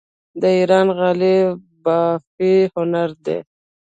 د 0.41 0.43
ایران 0.57 0.87
غالۍ 0.97 1.35
بافي 1.83 2.53
هنر 2.75 3.09
دی. 3.25 3.37